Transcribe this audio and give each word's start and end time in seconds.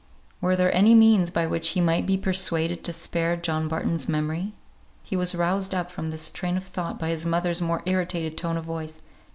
Were 0.41 0.55
there 0.55 0.73
any 0.75 0.95
means 0.95 1.29
by 1.29 1.45
which 1.45 1.69
he 1.69 1.79
might 1.79 2.07
be 2.07 2.17
persuaded 2.17 2.83
to 2.85 2.91
spare 2.91 3.35
John 3.37 3.67
Barton's 3.67 4.09
memory? 4.09 4.53
He 5.03 5.15
was 5.15 5.35
roused 5.35 5.75
up 5.75 5.91
from 5.91 6.07
this 6.07 6.31
train 6.31 6.57
of 6.57 6.63
thought 6.63 6.97
by 6.97 7.09
his 7.09 7.23
mother's 7.23 7.61
more 7.61 7.83
irritated 7.85 8.35
tone 8.35 8.57
of 8.57 8.63
voice. 8.65 8.97